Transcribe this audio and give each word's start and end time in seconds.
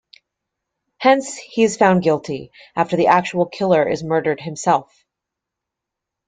Hence, 0.97 1.37
he 1.37 1.61
is 1.61 1.77
found 1.77 2.01
guilty, 2.01 2.51
after 2.75 2.97
the 2.97 3.05
actual 3.05 3.45
killer 3.45 3.87
is 3.87 4.03
murdered 4.03 4.39
himself. 4.41 5.05